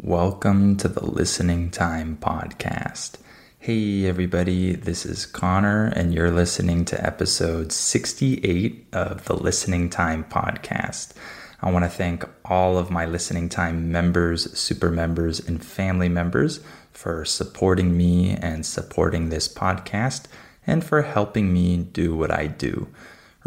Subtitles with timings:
[0.00, 3.16] Welcome to the Listening Time Podcast.
[3.58, 10.22] Hey, everybody, this is Connor, and you're listening to episode 68 of the Listening Time
[10.22, 11.14] Podcast.
[11.60, 16.60] I want to thank all of my Listening Time members, super members, and family members
[16.92, 20.26] for supporting me and supporting this podcast
[20.64, 22.86] and for helping me do what I do.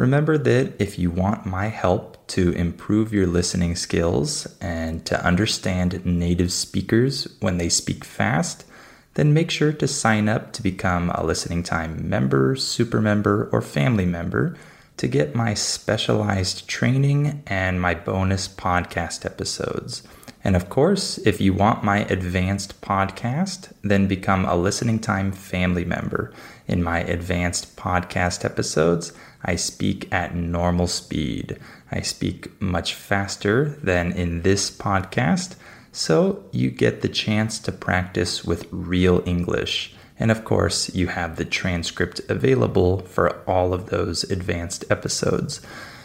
[0.02, 6.04] Remember that if you want my help to improve your listening skills and to understand
[6.04, 8.66] native speakers when they speak fast,
[9.14, 13.62] then make sure to sign up to become a listening time member, super member, or
[13.62, 14.58] family member
[14.98, 20.02] to get my specialized training and my bonus podcast episodes.
[20.44, 25.86] And of course, if you want my advanced podcast, then become a listening time family
[25.86, 26.34] member.
[26.68, 29.14] In my advanced podcast episodes,
[29.44, 31.60] I speak at normal speed.
[31.92, 35.56] I speak much faster than in this podcast,
[35.92, 39.94] so you get the chance to practice with real English.
[40.18, 45.62] And of course, you have the transcript available for all of those advanced episodes.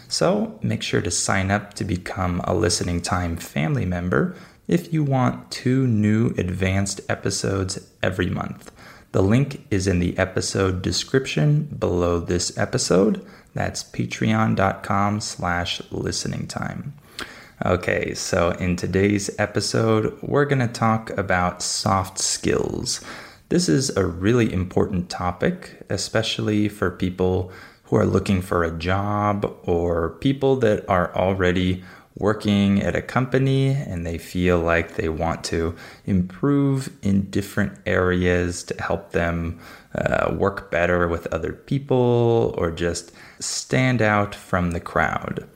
[0.09, 4.37] So make sure to sign up to become a Listening Time family member
[4.69, 8.71] if you want two new advanced episodes every month.
[9.13, 13.25] The link is in the episode description below this episode.
[13.55, 16.95] That's patreon.com slash listening time.
[17.65, 23.01] Okay, so in today's episode, we're going to talk about soft skills.
[23.49, 27.51] This is a really important topic, especially for people
[27.87, 31.83] who are looking for a job or people that are already
[32.19, 35.75] working at a company and they feel like they want to
[36.07, 39.61] improve in different areas to help them
[39.95, 45.47] uh, work better with other people or just stand out from the crowd.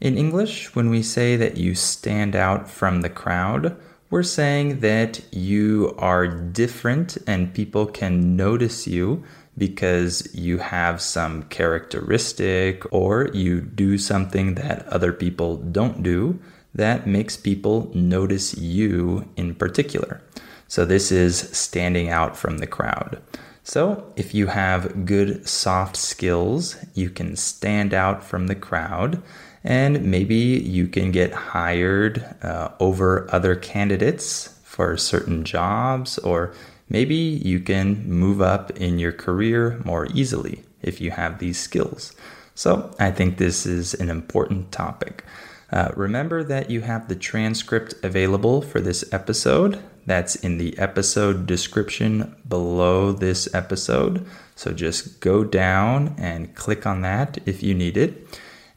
[0.00, 3.76] In English, when we say that you stand out from the crowd,
[4.10, 9.22] we're saying that you are different and people can notice you
[9.58, 16.38] because you have some characteristic or you do something that other people don't do
[16.74, 20.22] that makes people notice you in particular.
[20.68, 23.20] So, this is standing out from the crowd.
[23.64, 29.22] So, if you have good soft skills, you can stand out from the crowd
[29.64, 36.54] and maybe you can get hired uh, over other candidates for certain jobs or
[36.88, 42.14] Maybe you can move up in your career more easily if you have these skills.
[42.54, 45.24] So, I think this is an important topic.
[45.70, 49.82] Uh, remember that you have the transcript available for this episode.
[50.06, 54.26] That's in the episode description below this episode.
[54.56, 58.26] So just go down and click on that if you need it.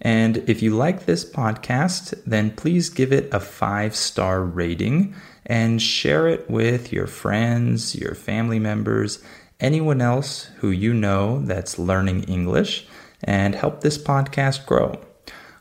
[0.02, 5.82] And if you like this podcast, then please give it a five star rating and
[5.82, 9.24] share it with your friends, your family members,
[9.60, 12.88] anyone else who you know that's learning English,
[13.24, 15.00] and help this podcast grow.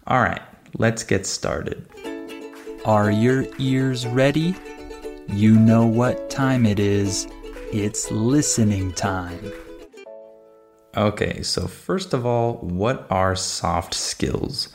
[0.06, 0.42] All right,
[0.78, 1.86] let's get started.
[2.84, 4.54] Are your ears ready?
[5.28, 7.28] You know what time it is.
[7.72, 9.52] It's listening time.
[10.96, 14.70] Okay, so first of all, what are soft skills?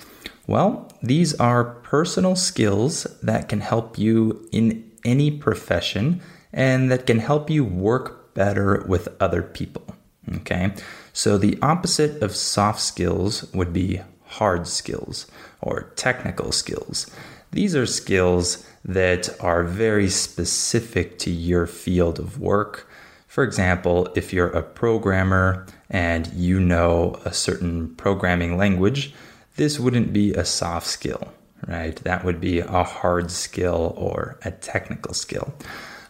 [0.47, 6.21] Well, these are personal skills that can help you in any profession
[6.51, 9.85] and that can help you work better with other people.
[10.37, 10.73] Okay,
[11.13, 15.27] so the opposite of soft skills would be hard skills
[15.61, 17.09] or technical skills.
[17.51, 22.87] These are skills that are very specific to your field of work.
[23.27, 29.13] For example, if you're a programmer and you know a certain programming language,
[29.55, 31.33] this wouldn't be a soft skill,
[31.67, 31.95] right?
[32.03, 35.53] That would be a hard skill or a technical skill.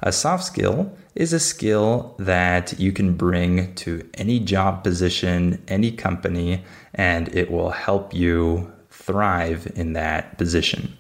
[0.02, 5.92] A soft skill is a skill that you can bring to any job position, any
[5.92, 6.63] company,
[6.94, 10.98] and it will help you thrive in that position.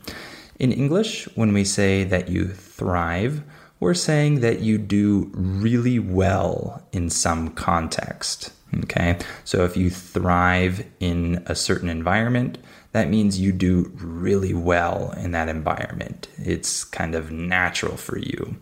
[0.57, 3.43] In English, when we say that you thrive,
[3.79, 8.51] we're saying that you do really well in some context.
[8.83, 12.57] Okay, so if you thrive in a certain environment,
[12.95, 16.29] that means you do really well in that environment.
[16.37, 18.55] It's kind of natural for you.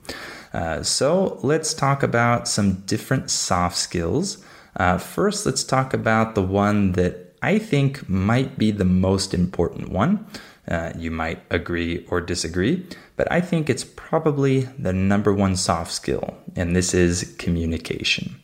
[0.53, 4.44] Uh, so let's talk about some different soft skills.
[4.75, 9.89] Uh, first, let's talk about the one that I think might be the most important
[9.89, 10.25] one.
[10.68, 12.83] Uh, you might agree or disagree,
[13.18, 18.39] but I think it's probably the number one soft skill, and this is communication.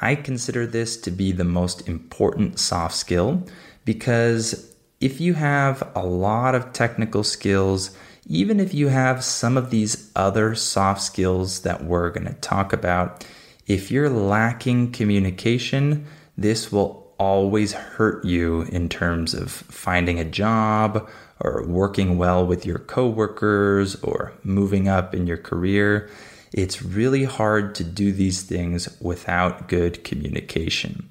[0.00, 3.42] I consider this to be the most important soft skill
[3.84, 7.96] because if you have a lot of technical skills,
[8.26, 12.72] even if you have some of these other soft skills that we're going to talk
[12.72, 13.24] about,
[13.66, 16.06] if you're lacking communication,
[16.36, 21.08] this will always hurt you in terms of finding a job
[21.40, 26.08] or working well with your coworkers or moving up in your career.
[26.52, 31.08] It's really hard to do these things without good communication.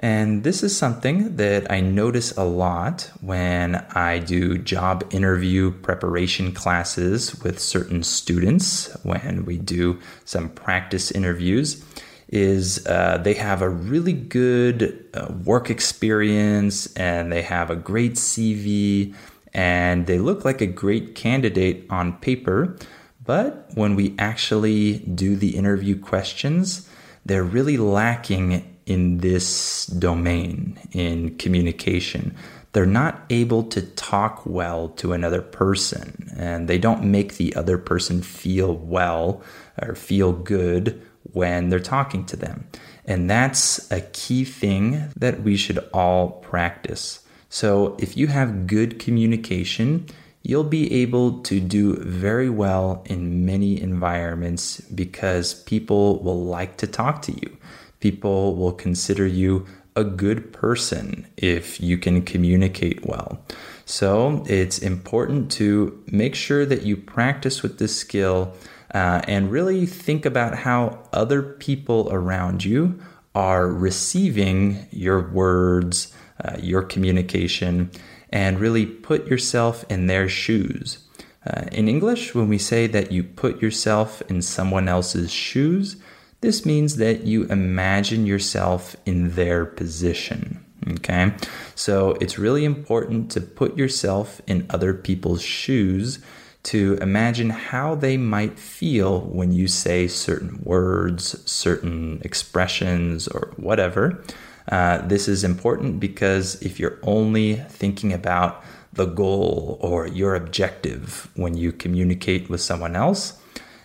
[0.00, 6.52] And this is something that I notice a lot when I do job interview preparation
[6.52, 11.84] classes with certain students when we do some practice interviews
[12.28, 18.12] is uh, they have a really good uh, work experience and they have a great
[18.12, 19.14] CV
[19.54, 22.76] and they look like a great candidate on paper.
[23.24, 26.88] But when we actually do the interview questions,
[27.24, 32.34] they're really lacking in this domain, in communication.
[32.72, 37.78] They're not able to talk well to another person, and they don't make the other
[37.78, 39.42] person feel well
[39.80, 41.00] or feel good
[41.32, 42.66] when they're talking to them.
[43.04, 47.20] And that's a key thing that we should all practice.
[47.48, 50.06] So, if you have good communication,
[50.42, 56.86] you'll be able to do very well in many environments because people will like to
[56.86, 57.56] talk to you.
[58.00, 59.66] People will consider you
[59.96, 63.44] a good person if you can communicate well.
[63.84, 68.54] So it's important to make sure that you practice with this skill
[68.94, 73.00] uh, and really think about how other people around you
[73.34, 76.12] are receiving your words,
[76.44, 77.90] uh, your communication,
[78.30, 80.98] and really put yourself in their shoes.
[81.46, 85.96] Uh, in English, when we say that you put yourself in someone else's shoes,
[86.40, 90.64] this means that you imagine yourself in their position.
[90.88, 91.32] Okay,
[91.74, 96.20] so it's really important to put yourself in other people's shoes
[96.64, 104.22] to imagine how they might feel when you say certain words, certain expressions, or whatever.
[104.70, 111.28] Uh, this is important because if you're only thinking about the goal or your objective
[111.36, 113.40] when you communicate with someone else,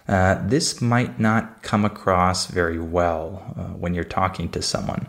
[0.08, 5.08] uh, this might not come across very well uh, when you're talking to someone.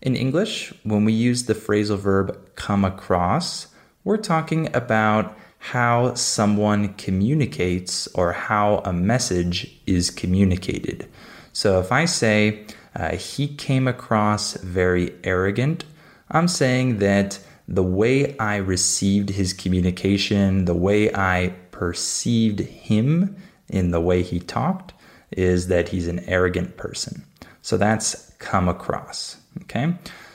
[0.00, 3.68] In English, when we use the phrasal verb come across,
[4.04, 11.08] we're talking about how someone communicates or how a message is communicated.
[11.52, 15.84] So if I say, uh, he came across very arrogant.
[16.30, 23.36] I'm saying that the way I received his communication, the way I perceived him
[23.72, 24.92] in the way he talked,
[25.30, 27.24] is that he's an arrogant person.
[27.62, 29.38] So that's come across.
[29.62, 29.94] Okay.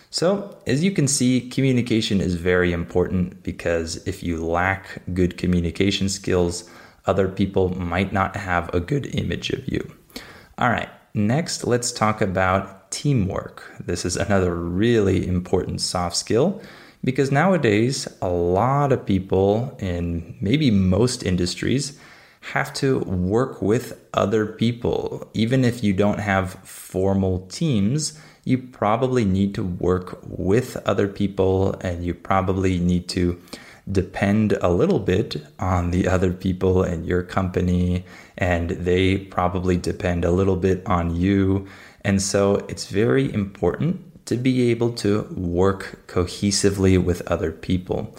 [0.10, 6.08] So, as you can see, communication is very important because if you lack good communication
[6.10, 6.70] skills,
[7.06, 9.92] other people might not have a good image of you.
[10.58, 13.64] All right, next, let's talk about teamwork.
[13.80, 16.62] This is another really important soft skill
[17.04, 22.00] because nowadays, a lot of people in maybe most industries
[22.42, 25.30] have to work with other people.
[25.34, 31.74] Even if you don't have formal teams, you probably need to work with other people
[31.82, 33.40] and you probably need to
[33.92, 38.06] depend a little bit on the other people in your company
[38.38, 41.68] and they probably depend a little bit on you.
[42.02, 48.14] And so it's very important to be able to work cohesively with other people.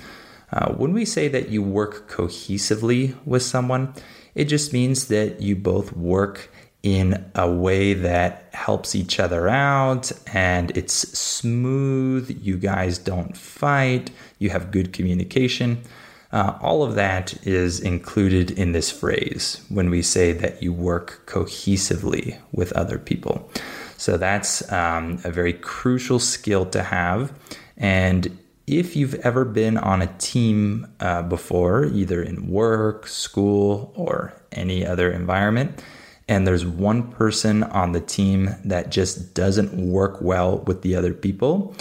[0.53, 3.93] Uh, when we say that you work cohesively with someone,
[4.35, 6.51] it just means that you both work
[6.83, 12.39] in a way that helps each other out and it's smooth.
[12.43, 15.83] You guys don't fight, you have good communication.
[16.31, 21.23] Uh, all of that is included in this phrase when we say that you work
[21.27, 23.51] cohesively with other people.
[23.97, 27.33] So that's um, a very crucial skill to have.
[27.77, 28.39] And
[28.69, 34.85] if you've ever been on a team uh, before, either in work, school, or any
[34.85, 35.83] other environment,
[36.29, 41.15] and there's one person on the team that just doesn't work well with the other
[41.15, 41.75] people,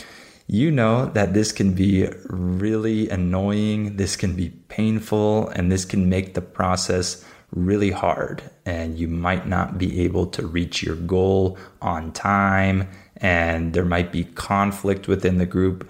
[0.48, 6.08] you know that this can be really annoying, this can be painful, and this can
[6.10, 11.58] make the process really hard and you might not be able to reach your goal
[11.82, 15.90] on time and there might be conflict within the group.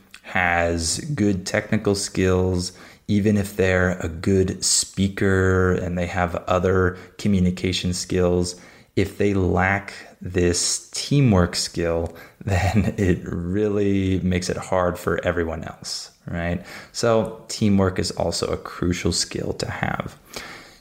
[0.21, 2.71] has good technical skills,
[3.07, 8.59] even if they're a good speaker and they have other communication skills,
[8.95, 16.11] if they lack this teamwork skill, then it really makes it hard for everyone else,
[16.27, 16.65] right?
[16.91, 20.17] So, teamwork is also a crucial skill to have.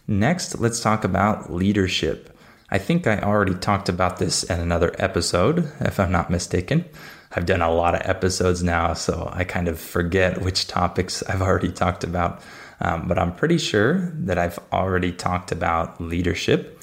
[0.07, 2.37] Next, let's talk about leadership.
[2.71, 6.85] I think I already talked about this in another episode, if I'm not mistaken.
[7.33, 11.43] I've done a lot of episodes now, so I kind of forget which topics I've
[11.43, 12.43] already talked about.
[12.81, 16.81] Um, but I'm pretty sure that I've already talked about leadership.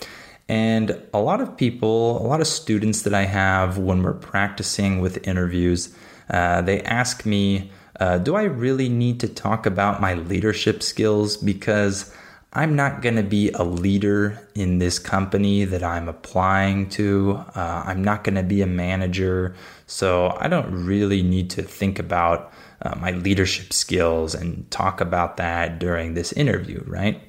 [0.48, 5.02] And a lot of people, a lot of students that I have when we're practicing
[5.02, 5.94] with interviews,
[6.30, 11.36] uh, they ask me, uh, Do I really need to talk about my leadership skills?
[11.36, 12.14] Because
[12.58, 17.44] I'm not going to be a leader in this company that I'm applying to.
[17.54, 19.56] Uh, I'm not going to be a manager.
[19.86, 25.38] So I don't really need to think about uh, my leadership skills and talk about
[25.38, 27.22] that during this interview, right?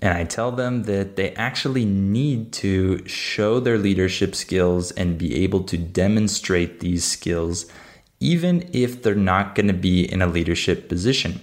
[0.00, 5.42] And I tell them that they actually need to show their leadership skills and be
[5.42, 7.66] able to demonstrate these skills,
[8.20, 11.40] even if they're not going to be in a leadership position.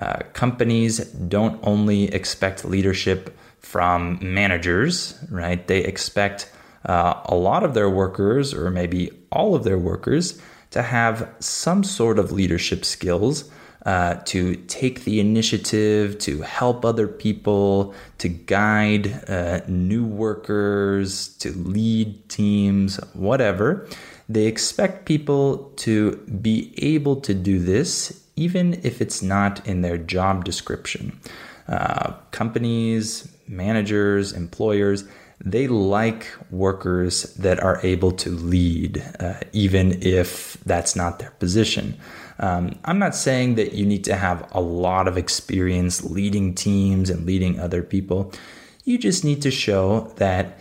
[0.00, 5.66] Uh, companies don't only expect leadership from managers, right?
[5.66, 6.52] They expect
[6.84, 11.82] uh, a lot of their workers, or maybe all of their workers, to have some
[11.82, 13.50] sort of leadership skills.
[13.84, 21.52] Uh, to take the initiative, to help other people, to guide uh, new workers, to
[21.52, 23.86] lead teams, whatever.
[24.28, 29.98] They expect people to be able to do this even if it's not in their
[29.98, 31.18] job description.
[31.68, 35.04] Uh, companies, managers, employers,
[35.44, 41.98] they like workers that are able to lead, uh, even if that's not their position.
[42.38, 47.10] Um, I'm not saying that you need to have a lot of experience leading teams
[47.10, 48.32] and leading other people.
[48.84, 50.58] You just need to show that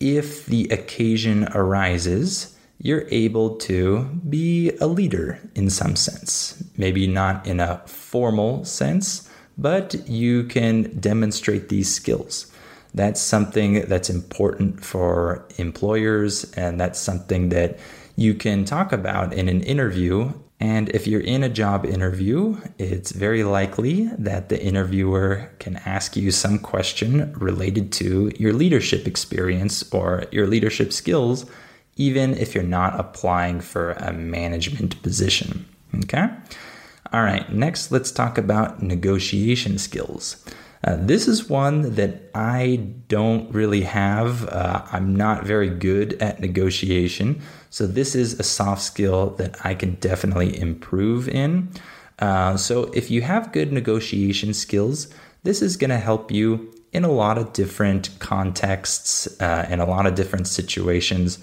[0.00, 6.62] if the occasion arises, you're able to be a leader in some sense.
[6.76, 12.52] Maybe not in a formal sense, but you can demonstrate these skills.
[12.94, 17.78] That's something that's important for employers, and that's something that
[18.16, 20.32] you can talk about in an interview.
[20.60, 26.16] And if you're in a job interview, it's very likely that the interviewer can ask
[26.16, 31.46] you some question related to your leadership experience or your leadership skills,
[31.98, 35.66] even if you're not applying for a management position.
[36.04, 36.28] Okay?
[37.12, 40.42] All right, next let's talk about negotiation skills.
[40.84, 42.76] Uh, this is one that I
[43.08, 44.48] don't really have.
[44.48, 47.42] Uh, I'm not very good at negotiation.
[47.70, 51.70] So, this is a soft skill that I can definitely improve in.
[52.20, 55.08] Uh, so, if you have good negotiation skills,
[55.42, 59.84] this is going to help you in a lot of different contexts uh, and a
[59.84, 61.38] lot of different situations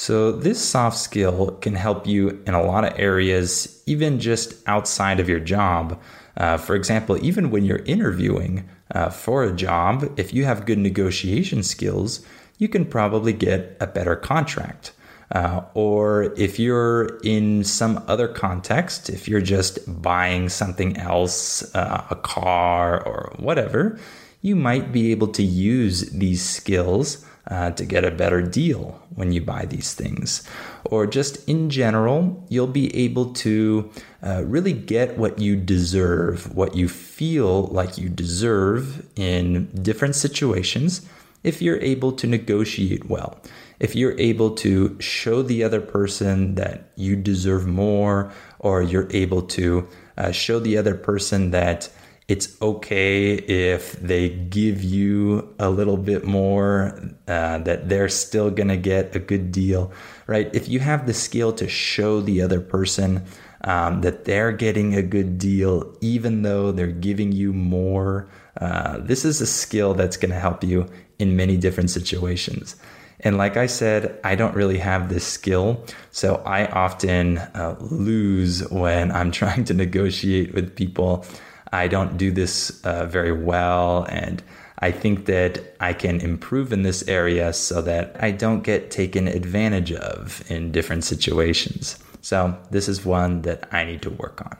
[0.00, 5.20] so, this soft skill can help you in a lot of areas, even just outside
[5.20, 6.00] of your job.
[6.38, 10.78] Uh, for example, even when you're interviewing uh, for a job, if you have good
[10.78, 12.24] negotiation skills,
[12.56, 14.92] you can probably get a better contract.
[15.32, 22.06] Uh, or if you're in some other context, if you're just buying something else, uh,
[22.08, 24.00] a car or whatever,
[24.40, 29.32] you might be able to use these skills uh, to get a better deal when
[29.32, 30.46] you buy these things.
[30.84, 33.90] Or just in general, you'll be able to
[34.22, 41.06] uh, really get what you deserve, what you feel like you deserve in different situations
[41.42, 43.40] if you're able to negotiate well.
[43.78, 49.42] If you're able to show the other person that you deserve more, or you're able
[49.42, 51.88] to uh, show the other person that
[52.30, 58.68] it's okay if they give you a little bit more, uh, that they're still going
[58.68, 59.90] to get a good deal,
[60.28, 60.48] right?
[60.54, 63.24] If you have the skill to show the other person
[63.62, 68.28] um, that they're getting a good deal, even though they're giving you more,
[68.60, 70.86] uh, this is a skill that's going to help you
[71.18, 72.76] in many different situations.
[73.22, 75.84] And like I said, I don't really have this skill.
[76.12, 81.26] So I often uh, lose when I'm trying to negotiate with people.
[81.72, 84.06] I don't do this uh, very well.
[84.08, 84.42] And
[84.78, 89.28] I think that I can improve in this area so that I don't get taken
[89.28, 91.98] advantage of in different situations.
[92.22, 94.56] So, this is one that I need to work on.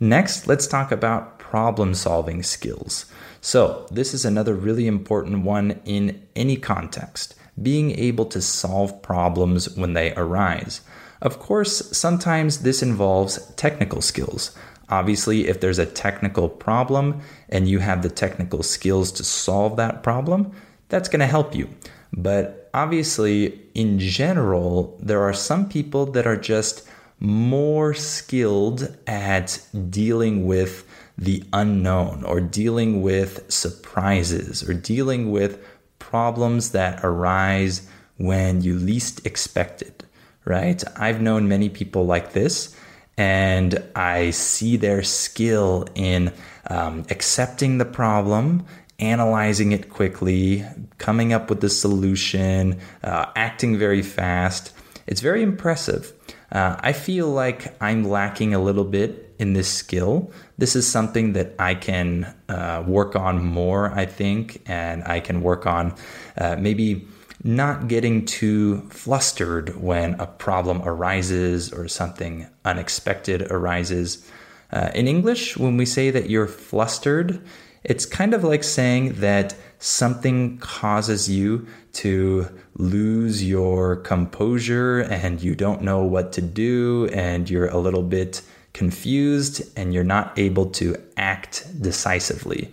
[0.00, 3.06] Next, let's talk about problem solving skills.
[3.40, 9.74] So, this is another really important one in any context being able to solve problems
[9.76, 10.82] when they arise.
[11.22, 14.54] Of course, sometimes this involves technical skills.
[14.88, 20.02] Obviously, if there's a technical problem and you have the technical skills to solve that
[20.02, 20.52] problem,
[20.88, 21.68] that's going to help you.
[22.12, 30.46] But obviously, in general, there are some people that are just more skilled at dealing
[30.46, 30.86] with
[31.18, 35.64] the unknown or dealing with surprises or dealing with
[35.98, 40.04] problems that arise when you least expect it,
[40.44, 40.82] right?
[40.96, 42.76] I've known many people like this
[43.16, 46.32] and I see their skill in
[46.68, 48.66] um, accepting the problem,
[48.98, 50.64] analyzing it quickly,
[50.98, 54.72] coming up with the solution, uh, acting very fast.
[55.06, 56.12] It's very impressive.
[56.52, 60.30] Uh, I feel like I'm lacking a little bit in this skill.
[60.58, 65.42] This is something that I can uh, work on more, I think, and I can
[65.42, 65.94] work on
[66.38, 67.06] uh, maybe
[67.42, 74.28] not getting too flustered when a problem arises or something unexpected arises.
[74.72, 77.40] Uh, in English, when we say that you're flustered,
[77.84, 85.54] it's kind of like saying that something causes you to lose your composure and you
[85.54, 90.66] don't know what to do and you're a little bit confused and you're not able
[90.66, 92.72] to act decisively.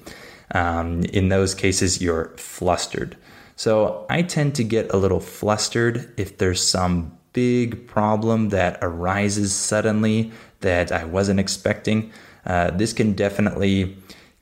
[0.51, 3.15] Um, in those cases, you're flustered.
[3.55, 9.53] So I tend to get a little flustered if there's some big problem that arises
[9.53, 12.11] suddenly that I wasn't expecting.
[12.45, 13.97] Uh, this can definitely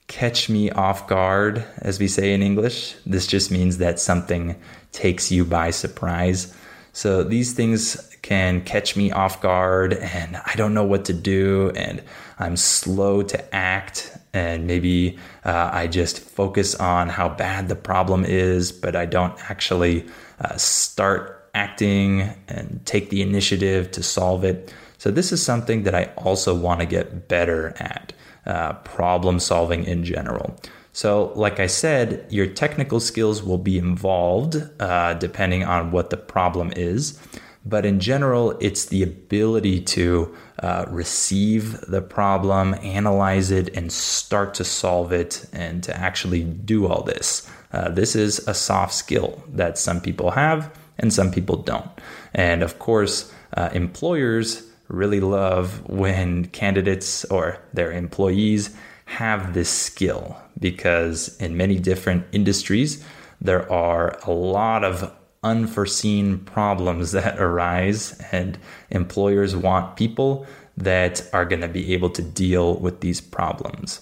[0.08, 2.95] catch me off guard, as we say in English.
[3.06, 4.60] This just means that something
[4.91, 6.54] takes you by surprise.
[6.93, 11.71] So these things can catch me off guard and I don't know what to do
[11.76, 12.04] and
[12.38, 18.24] I'm slow to act and maybe uh, I just focus on how bad the problem
[18.26, 20.06] is, but I don't actually
[20.39, 24.74] uh, start acting and take the initiative to solve it.
[24.98, 28.13] So this is something that I also want to get better at
[28.46, 30.56] uh, problem solving in general.
[30.94, 36.17] So, like I said, your technical skills will be involved uh, depending on what the
[36.17, 37.17] problem is.
[37.65, 44.54] But in general, it's the ability to uh, receive the problem, analyze it, and start
[44.56, 47.50] to solve it and to actually do all this.
[47.71, 51.89] Uh, this is a soft skill that some people have and some people don't.
[52.34, 60.38] And of course, uh, employers really love when candidates or their employees have this skill
[60.60, 63.04] because in many different industries,
[63.39, 65.12] there are a lot of
[65.43, 68.58] unforeseen problems that arise, and
[68.89, 70.45] employers want people
[70.77, 74.01] that are going to be able to deal with these problems.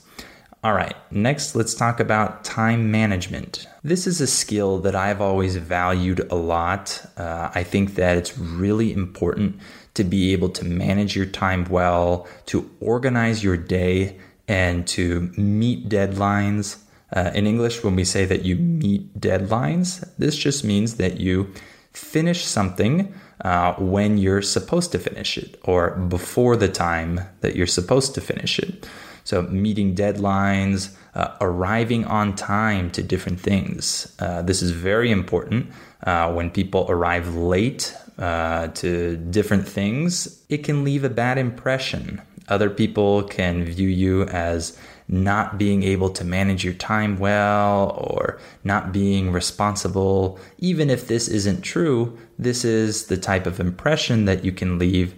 [0.61, 3.65] All right, next let's talk about time management.
[3.81, 7.01] This is a skill that I've always valued a lot.
[7.15, 9.57] Uh, I think that it's really important
[9.93, 14.17] to be able to manage your time well, to organize your day,
[14.49, 16.79] and to meet deadlines.
[17.15, 21.51] Uh, in English, when we say that you meet deadlines, this just means that you
[21.91, 27.67] finish something uh, when you're supposed to finish it or before the time that you're
[27.67, 28.87] supposed to finish it.
[29.23, 34.15] So, meeting deadlines, uh, arriving on time to different things.
[34.19, 35.71] Uh, this is very important.
[36.03, 42.21] Uh, when people arrive late uh, to different things, it can leave a bad impression.
[42.47, 44.77] Other people can view you as
[45.09, 50.39] not being able to manage your time well or not being responsible.
[50.59, 55.15] Even if this isn't true, this is the type of impression that you can leave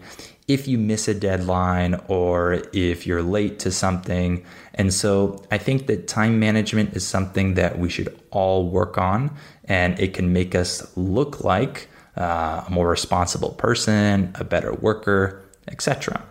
[0.48, 4.44] if you miss a deadline or if you're late to something.
[4.74, 9.36] And so I think that time management is something that we should all work on,
[9.66, 15.42] and it can make us look like uh, a more responsible person, a better worker,
[15.68, 16.22] etc.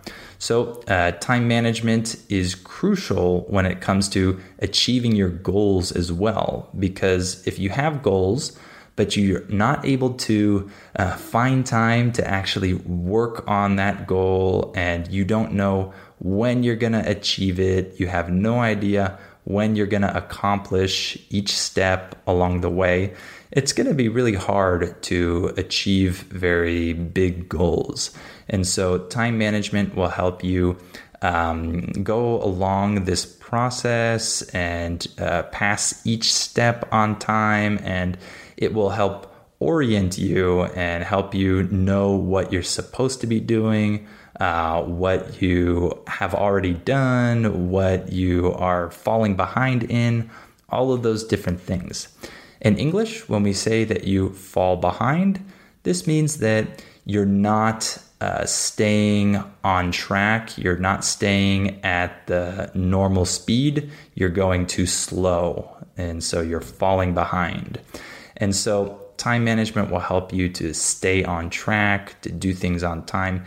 [0.41, 6.71] So, uh, time management is crucial when it comes to achieving your goals as well,
[6.79, 8.59] because if you have goals,
[8.97, 15.09] but you're not able to uh, find time to actually work on that goal and
[15.09, 19.87] you don't know when you're going to achieve it, you have no idea when you're
[19.87, 23.15] going to accomplish each step along the way,
[23.53, 28.11] it's going to be really hard to achieve very big goals.
[28.49, 30.77] And so, time management will help you
[31.23, 38.17] um, go along this process and uh, pass each step on time and
[38.57, 39.27] it will help
[39.59, 44.07] orient you and help you know what you're supposed to be doing,
[44.41, 50.31] uh, what you have already done, what you are falling behind in,
[50.71, 52.09] all of those different things.
[52.61, 55.45] In English, when we say that you fall behind,
[55.83, 63.25] this means that you're not uh, staying on track, you're not staying at the normal
[63.25, 67.81] speed, you're going too slow, and so you're falling behind.
[68.37, 73.07] And so time management will help you to stay on track, to do things on
[73.07, 73.45] time.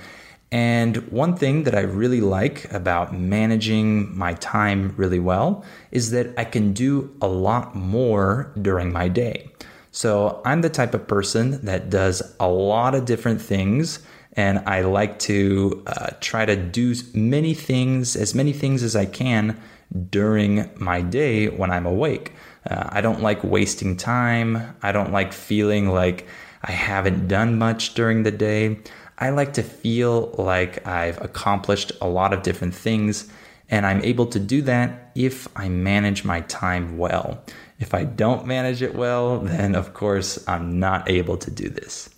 [0.53, 6.31] And one thing that I really like about managing my time really well is that
[6.37, 9.49] I can do a lot more during my day.
[9.89, 14.81] So I'm the type of person that does a lot of different things, and I
[14.81, 19.59] like to uh, try to do many things, as many things as I can
[20.11, 22.33] during my day when I'm awake.
[22.69, 24.75] Uh, I don't like wasting time.
[24.83, 26.27] I don't like feeling like
[26.61, 28.79] I haven't done much during the day.
[29.17, 33.31] I like to feel like I've accomplished a lot of different things,
[33.69, 37.43] and I'm able to do that if I manage my time well.
[37.79, 42.09] If I don't manage it well, then of course I'm not able to do this.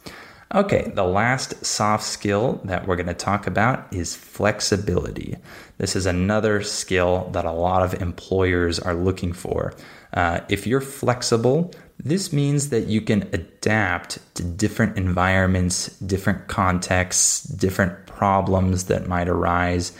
[0.54, 5.36] Okay, the last soft skill that we're going to talk about is flexibility.
[5.80, 9.74] This is another skill that a lot of employers are looking for.
[10.16, 17.44] Uh, if you're flexible, this means that you can adapt to different environments, different contexts,
[17.44, 19.92] different problems that might arise.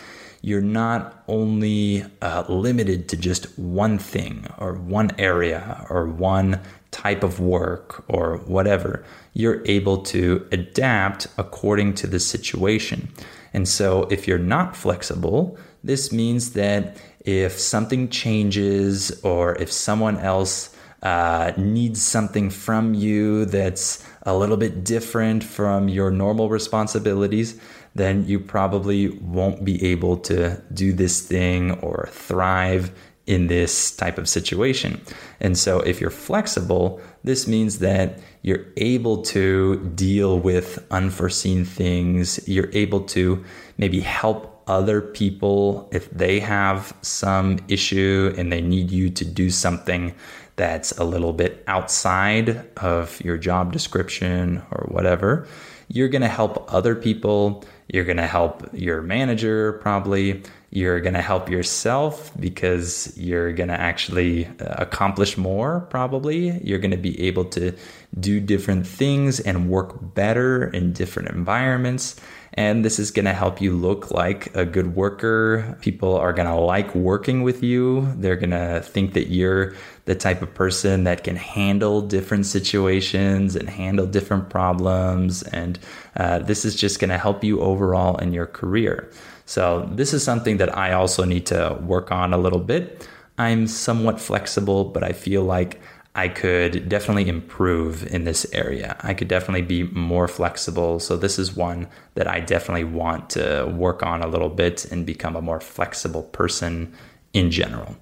[0.42, 7.24] You're not only uh, limited to just one thing or one area or one type
[7.24, 9.04] of work or whatever.
[9.34, 13.10] You're able to adapt according to the situation.
[13.54, 20.18] And so if you're not flexible, this means that if something changes or if someone
[20.18, 27.60] else uh, needs something from you that's a little bit different from your normal responsibilities,
[27.94, 32.92] then you probably won't be able to do this thing or thrive
[33.28, 35.02] in this type of situation.
[35.40, 42.48] And so, if you're flexible, this means that you're able to deal with unforeseen things.
[42.48, 43.44] You're able to
[43.78, 49.50] maybe help other people if they have some issue and they need you to do
[49.50, 50.14] something
[50.56, 55.48] that's a little bit outside of your job description or whatever.
[55.88, 57.64] You're going to help other people.
[57.88, 60.44] You're going to help your manager, probably.
[60.72, 66.60] You're going to help yourself because you're going to actually uh, accomplish more, probably.
[66.64, 67.74] You're going to be able to
[68.20, 72.20] do different things and work better in different environments.
[72.58, 75.78] And this is going to help you look like a good worker.
[75.82, 78.14] People are going to like working with you.
[78.16, 79.76] They're going to think that you're
[80.06, 85.44] the type of person that can handle different situations and handle different problems.
[85.44, 85.78] And
[86.16, 89.12] uh, this is just going to help you overall in your career.
[89.46, 93.08] So, this is something that I also need to work on a little bit.
[93.38, 95.80] I'm somewhat flexible, but I feel like
[96.16, 98.96] I could definitely improve in this area.
[99.02, 101.00] I could definitely be more flexible.
[101.00, 105.06] So, this is one that I definitely want to work on a little bit and
[105.06, 106.94] become a more flexible person
[107.34, 107.96] in general.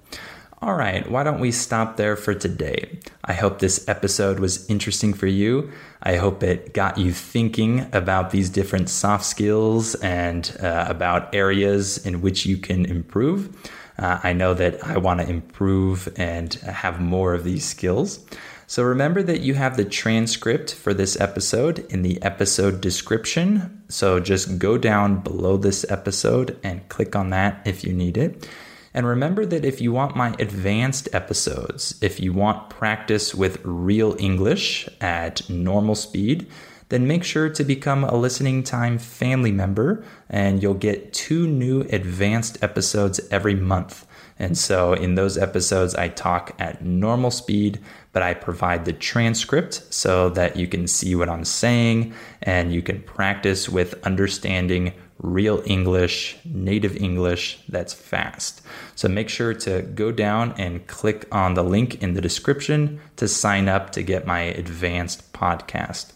[0.64, 2.98] All right, why don't we stop there for today?
[3.22, 5.70] I hope this episode was interesting for you.
[6.02, 11.98] I hope it got you thinking about these different soft skills and uh, about areas
[12.06, 13.54] in which you can improve.
[13.98, 18.24] Uh, I know that I want to improve and have more of these skills.
[18.66, 23.82] So remember that you have the transcript for this episode in the episode description.
[23.90, 28.48] So just go down below this episode and click on that if you need it.
[28.94, 34.14] And remember that if you want my advanced episodes, if you want practice with real
[34.20, 36.46] English at normal speed,
[36.90, 41.80] then make sure to become a listening time family member and you'll get two new
[41.90, 44.06] advanced episodes every month.
[44.38, 47.80] And so in those episodes, I talk at normal speed,
[48.12, 52.82] but I provide the transcript so that you can see what I'm saying and you
[52.82, 58.62] can practice with understanding real English, native English that's fast.
[58.94, 63.28] So make sure to go down and click on the link in the description to
[63.28, 66.12] sign up to get my advanced podcast.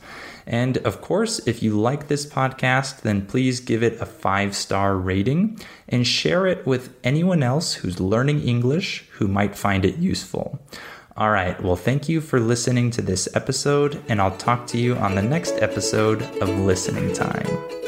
[0.46, 4.96] And of course, if you like this podcast, then please give it a five star
[4.96, 10.58] rating and share it with anyone else who's learning English who might find it useful.
[11.18, 14.94] All right, well, thank you for listening to this episode, and I'll talk to you
[14.96, 17.87] on the next episode of Listening Time.